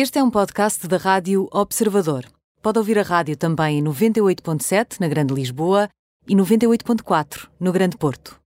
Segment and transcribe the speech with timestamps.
[0.00, 2.24] Este é um podcast da Rádio Observador.
[2.62, 5.88] Pode ouvir a rádio também em 98.7 na Grande Lisboa
[6.28, 8.38] e 98.4 no Grande Porto.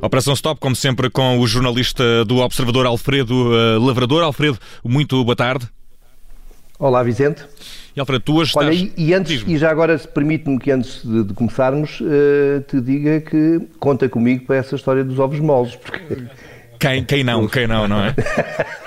[0.00, 4.22] Operação Stop, como sempre, com o jornalista do Observador Alfredo uh, Lavrador.
[4.22, 5.68] Alfredo, muito boa tarde.
[6.78, 7.42] Olá, Vicente.
[7.96, 8.92] E Alfredo, tu hoje Olha, estás...
[8.98, 13.62] e, antes, e já agora, permite-me que antes de, de começarmos, uh, te diga que
[13.80, 15.74] conta comigo para essa história dos ovos moles.
[15.76, 16.24] Porque...
[16.78, 18.14] Quem, quem não, quem não, não é?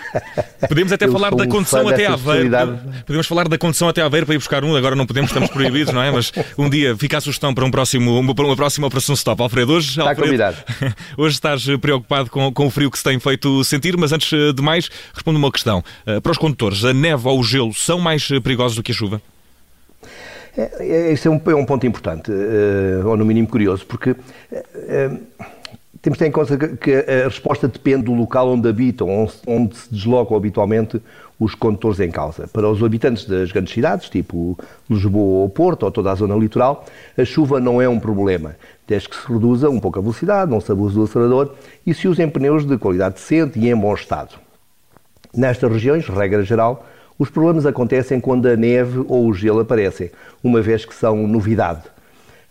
[0.67, 2.79] Podemos até Eu falar da um condução fã até dessa Aveiro.
[3.05, 4.75] Podemos falar da condução até Aveiro para ir buscar um.
[4.75, 6.11] Agora não podemos, estamos proibidos, não é?
[6.11, 9.41] Mas um dia fica a sugestão para, um próximo, uma, para uma próxima operação stop.
[9.41, 10.57] Alfredo, hoje, Está Alfredo,
[11.17, 14.61] hoje estás preocupado com, com o frio que se tem feito sentir, mas antes de
[14.61, 15.83] mais, responde uma questão.
[16.05, 18.95] Uh, Para os condutores, a neve ou o gelo são mais perigosos do que a
[18.95, 19.21] chuva?
[20.57, 24.15] É, é, esse é um, é um ponto importante, eh, ou no mínimo curioso, porque
[24.51, 25.11] eh, eh,
[26.01, 29.93] temos de ter em conta que, a resposta depende do local onde habitam, onde se
[29.93, 31.01] deslocam habitualmente
[31.39, 32.47] os condutores em causa.
[32.47, 34.57] Para os habitantes das grandes cidades, tipo
[34.89, 36.85] Lisboa ou Porto, ou toda a zona litoral,
[37.17, 38.55] a chuva não é um problema,
[38.87, 41.53] desde que se reduza um pouco a velocidade, não se abuse do acelerador
[41.85, 44.35] e se usem pneus de qualidade decente e em bom estado.
[45.33, 46.85] Nestas regiões, regra geral,
[47.17, 50.09] os problemas acontecem quando a neve ou o gelo aparecem,
[50.41, 51.83] uma vez que são novidade.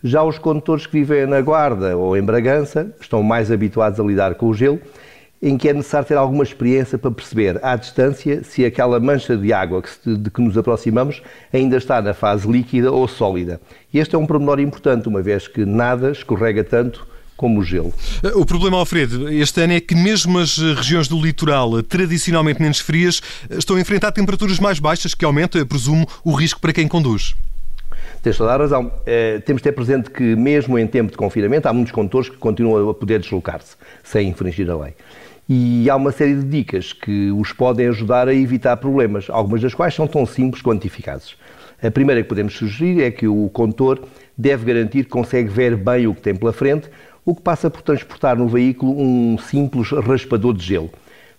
[0.03, 4.35] Já os condutores que vivem na Guarda ou em Bragança estão mais habituados a lidar
[4.35, 4.79] com o gelo,
[5.41, 9.51] em que é necessário ter alguma experiência para perceber à distância se aquela mancha de
[9.51, 13.59] água que de que nos aproximamos ainda está na fase líquida ou sólida.
[13.93, 17.05] E este é um pormenor importante, uma vez que nada escorrega tanto
[17.35, 17.93] como o gelo.
[18.35, 23.21] O problema, Alfredo, este ano é que mesmo as regiões do litoral, tradicionalmente menos frias,
[23.49, 27.35] estão a enfrentar temperaturas mais baixas, que aumenta, presumo, o risco para quem conduz.
[28.21, 28.91] Tens toda a razão.
[29.05, 32.35] Eh, temos de ter presente que, mesmo em tempo de confinamento, há muitos condutores que
[32.35, 34.93] continuam a poder deslocar-se sem infringir a lei.
[35.47, 39.73] E há uma série de dicas que os podem ajudar a evitar problemas, algumas das
[39.73, 41.37] quais são tão simples quanto eficazes.
[41.81, 44.01] A primeira que podemos sugerir é que o condutor
[44.37, 46.89] deve garantir que consegue ver bem o que tem pela frente,
[47.25, 50.89] o que passa por transportar no veículo um simples raspador de gelo.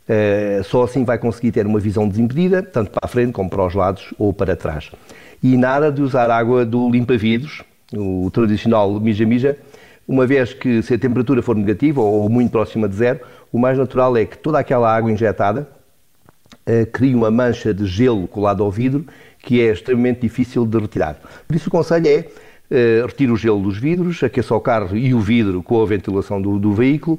[0.09, 3.65] Eh, só assim vai conseguir ter uma visão desimpedida, tanto para a frente como para
[3.65, 4.91] os lados ou para trás.
[5.43, 7.63] E nada de usar água do limpa-vidros,
[7.95, 9.57] o tradicional mija-mija,
[10.07, 13.21] uma vez que se a temperatura for negativa ou muito próxima de zero,
[13.53, 15.69] o mais natural é que toda aquela água injetada
[16.67, 19.07] eh, cria uma mancha de gelo colado ao vidro
[19.39, 21.17] que é extremamente difícil de retirar.
[21.47, 22.27] Por isso o conselho é
[22.71, 26.41] eh, retire o gelo dos vidros, aqueça o carro e o vidro com a ventilação
[26.41, 27.19] do, do veículo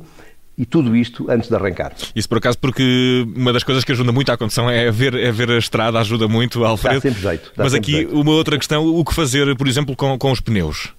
[0.62, 1.92] e tudo isto antes de arrancar.
[2.16, 5.32] Isso por acaso porque uma das coisas que ajuda muito à condução é ver, é
[5.32, 6.98] ver a estrada, ajuda muito, Alfredo.
[6.98, 8.22] Dá sempre jeito, dá Mas sempre aqui jeito.
[8.22, 10.90] uma outra questão, o que fazer, por exemplo, com, com os pneus?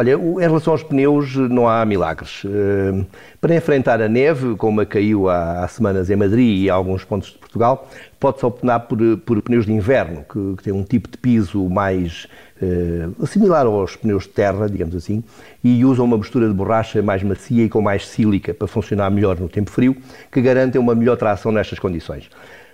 [0.00, 2.42] Olha, em relação aos pneus, não há milagres.
[2.46, 3.04] Eh,
[3.38, 7.28] Para enfrentar a neve, como a caiu há, semanas em Madrid e em alguns pontos
[7.28, 7.86] de Portugal,
[8.18, 12.26] pode-se optar por, por pneus de inverno, que, que têm um tipo de piso mais
[12.62, 15.22] eh, similar aos pneus de terra, digamos assim,
[15.62, 19.38] e usam uma mistura de borracha mais macia e com mais sílica para funcionar melhor
[19.38, 19.94] no tempo frio,
[20.32, 22.30] que garantem uma melhor tração nestas condições.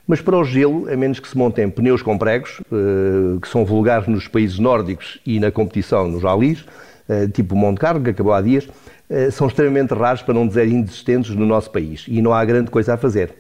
[0.07, 3.65] Mas para o gelo, a menos que se montem pneus com pregos, eh, que são
[3.65, 6.87] vulgares nos países nórdicos e na competição nos ralis, eh,
[7.33, 8.69] tipo o Monte Carlo, que acabou há dias,
[9.09, 12.05] eh, são extremamente raros, para não dizer inexistentes, no nosso país.
[12.09, 13.33] E não há grande coisa a fazer.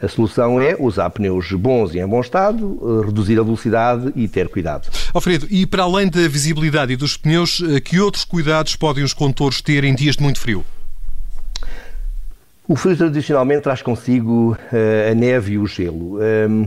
[0.00, 4.26] A solução é usar pneus bons e em bom estado, eh, reduzir a velocidade e
[4.26, 4.88] ter cuidado.
[5.14, 9.12] Alfredo, e para além da visibilidade e dos pneus, eh, que outros cuidados podem os
[9.14, 10.64] condutores ter em dias de muito frio?
[12.66, 16.18] O frio tradicionalmente traz consigo eh, a neve e o gelo.
[16.22, 16.64] Ehm,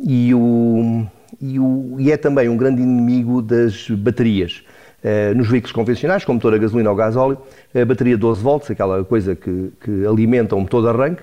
[0.00, 1.06] e, o-
[1.40, 4.62] e o- e é também um grande inimigo das baterias.
[5.02, 7.38] Eh, nos veículos convencionais, como motor a gasolina ou gasóleo,
[7.72, 11.22] a bateria 12 volts, aquela coisa que, que alimenta o motor de arranque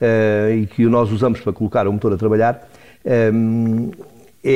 [0.00, 2.66] eh, e que nós usamos para colocar o motor a trabalhar,
[3.04, 3.30] é-
[4.42, 4.54] é,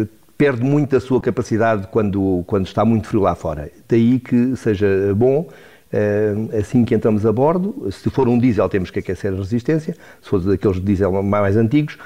[0.00, 3.70] eh, perde muito a sua capacidade quando, quando está muito frio lá fora.
[3.88, 5.48] Daí que seja bom,
[5.92, 9.94] eh, assim que entramos a bordo, se for um diesel temos que aquecer a resistência,
[10.20, 11.96] se for daqueles diesel mais antigos,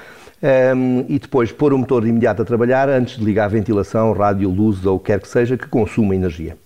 [0.41, 4.13] ehm, e depois pôr o motor de imediato a trabalhar antes de ligar a ventilação,
[4.13, 6.57] rádio, luzes ou o que quer que seja que consuma energia.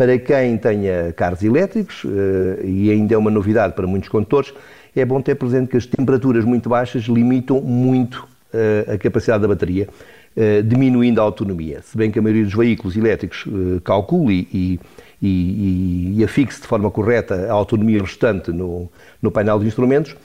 [0.00, 4.50] Para quem tenha carros elétricos, eh, e ainda é uma novidade para muitos condutores,
[4.96, 9.48] é bom ter presente que as temperaturas muito baixas limitam muito eh, a capacidade da
[9.48, 9.86] bateria,
[10.34, 11.82] eh, diminuindo a autonomia.
[11.82, 13.44] Se bem que a maioria dos veículos elétricos
[13.84, 14.80] calcule e,
[15.20, 18.88] e, e, e afixe de forma correta a autonomia restante no,
[19.20, 20.16] no painel de instrumentos,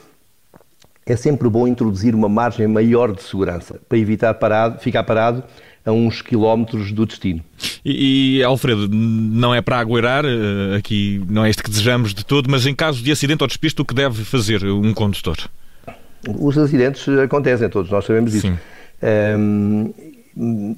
[1.05, 5.43] é sempre bom introduzir uma margem maior de segurança para evitar parado, ficar parado
[5.85, 7.43] a uns quilómetros do destino.
[7.85, 12.25] E, e, Alfredo, não é para agueirar, eh, aqui não é este que desejamos de
[12.25, 15.37] todo, mas em caso de acidente ou despiste, o que deve fazer um condutor?
[16.27, 18.47] Os acidentes acontecem, todos nós sabemos disso.
[18.47, 18.57] Sim.
[19.37, 19.93] Um,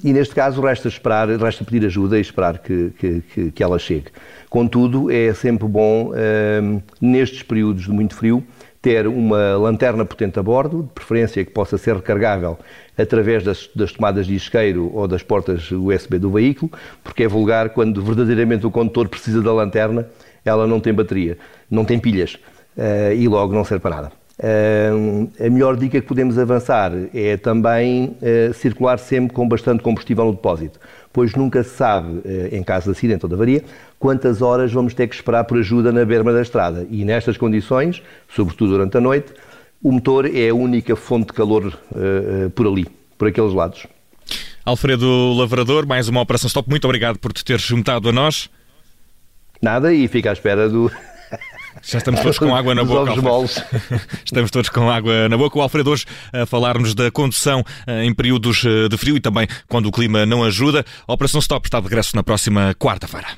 [0.04, 4.06] e neste caso resta esperar, resta pedir ajuda e esperar que, que, que ela chegue.
[4.50, 8.44] Contudo, é sempre bom, um, nestes períodos de muito frio,
[8.80, 12.58] ter uma lanterna potente a bordo, de preferência que possa ser recargável
[12.96, 16.70] através das, das, tomadas de isqueiro ou das portas USB do veículo,
[17.02, 20.08] porque é vulgar quando verdadeiramente o condutor precisa da lanterna,
[20.44, 21.38] ela não tem bateria,
[21.70, 22.34] não tem pilhas
[22.76, 24.12] uh, e logo não serve para nada.
[24.40, 30.32] A melhor dica que podemos avançar é também uh, circular sempre com bastante combustível no
[30.32, 30.78] depósito,
[31.12, 33.64] pois nunca se sabe, uh, em caso de acidente ou de avaria,
[33.98, 36.86] quantas horas vamos ter que esperar por ajuda na berma da estrada.
[36.88, 39.32] E nestas condições, sobretudo durante a noite,
[39.82, 41.76] o motor é a única fonte de calor
[42.54, 42.86] por ali,
[43.16, 43.86] por aqueles lados.
[44.64, 46.68] Alfredo Lavrador, mais uma Operação Stop.
[46.68, 48.50] Muito obrigado por te teres juntado a nós.
[49.62, 50.90] Nada, e fica à espera do,
[51.82, 53.12] já estamos todos com água na boca.
[54.24, 55.58] Estamos todos com água na boca.
[55.58, 59.46] O Alfredo hoje a falar-nos da condução eh, em períodos eh, de frio e também
[59.68, 60.84] quando o clima não ajuda.
[61.06, 63.28] A Operação Stop está de regresso na próxima quarta-feira.